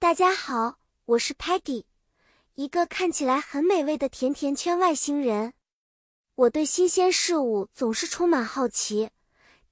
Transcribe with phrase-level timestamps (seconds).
[0.00, 1.82] 大家好，我是 Patty，
[2.54, 5.54] 一个看起来很美味的甜甜圈外星人。
[6.36, 9.10] 我对新鲜事物总是充满好奇。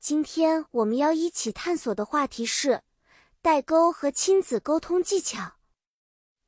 [0.00, 2.82] 今天我们要一起探索的话题是
[3.40, 5.52] 代沟和亲子沟通技巧。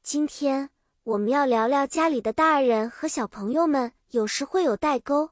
[0.02, 0.70] 今天
[1.04, 5.30] 我们要聊聊家里的大人和小朋友们有时会有代沟，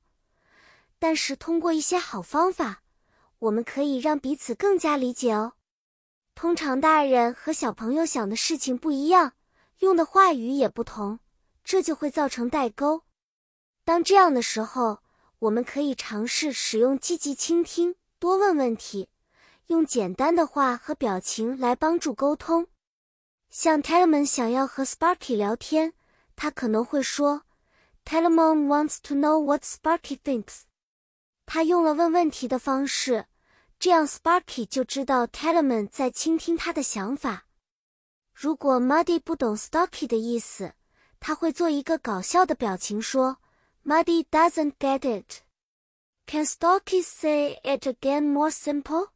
[1.01, 2.85] 但是通过一些好方法，
[3.41, 5.55] 我们可以让彼此更加理解哦。
[6.37, 9.33] 通常大人和小朋友想的事情不一样，
[9.79, 11.19] 用的话语也不同，
[11.65, 13.05] 这就会造成代沟。
[13.87, 14.99] 当这样的时候，
[15.39, 19.09] 我们可以尝试使用积极倾听，多问问题，
[19.69, 22.67] 用简单的话和表情来帮助沟通。
[23.49, 25.95] 像 Telemon 想要和 Sparky 聊天，
[26.37, 27.45] 他可能会说
[28.05, 30.65] ：“Telemon wants to know what Sparky thinks。”
[31.47, 33.25] 他用了问问题的方式。
[33.79, 37.47] 这样，Sparky 就知道 Telemon 在倾听他的想法。
[38.33, 40.75] 如果 Muddy 不懂 Stocky 的意思，
[41.21, 43.39] 他会做一个搞笑的表情说
[43.85, 45.43] ：“Muddy doesn't get it.
[46.27, 49.11] Can Stocky say it again more simple？”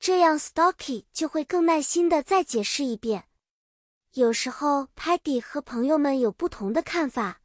[0.00, 3.24] 这样，Stocky 就会更耐心的再解释一遍。
[4.12, 7.40] 有时候，Paddy 和朋友们有不同的看法，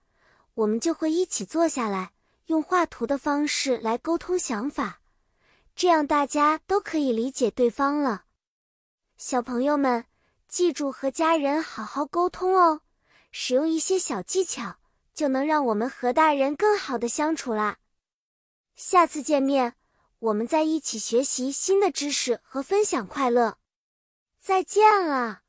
[0.56, 2.12] 我们就会一起坐下来，
[2.46, 5.02] 用画图的方式来沟通想法。
[5.80, 8.26] 这样大家都可以理解对方了。
[9.16, 10.04] 小朋友们，
[10.46, 12.82] 记住和家人好好沟通哦，
[13.32, 14.76] 使用一些小技巧，
[15.14, 17.78] 就能让我们和大人更好的相处啦。
[18.76, 19.76] 下次见面，
[20.20, 23.58] 我们再一起学习新的知识和分享快乐。
[24.38, 25.44] 再见了。